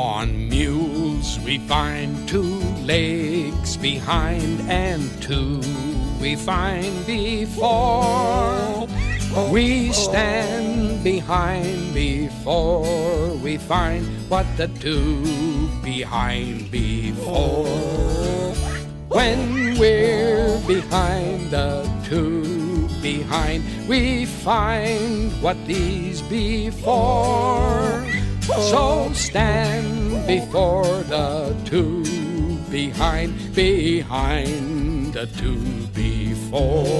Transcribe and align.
On 0.00 0.48
mules 0.48 1.38
we 1.40 1.58
find 1.68 2.26
two 2.26 2.58
legs 2.88 3.76
behind 3.76 4.58
and 4.62 5.02
two 5.20 5.60
we 6.18 6.36
find 6.36 7.04
before. 7.06 8.88
We 9.52 9.92
stand 9.92 11.04
behind 11.04 11.92
before 11.92 13.36
we 13.44 13.58
find 13.58 14.06
what 14.30 14.46
the 14.56 14.68
two 14.80 15.68
behind 15.84 16.70
before. 16.70 17.66
When 19.08 19.78
we're 19.78 20.58
behind 20.66 21.50
the 21.50 21.84
two 22.08 22.88
behind, 23.02 23.62
we 23.86 24.24
find 24.24 25.30
what 25.42 25.58
these 25.66 26.22
before. 26.22 28.06
So 28.50 29.12
stand 29.14 29.69
before 30.38 30.84
the 31.14 31.52
two 31.64 32.04
behind, 32.70 33.52
behind 33.52 35.12
the 35.12 35.26
two 35.26 35.86
before. 35.88 36.99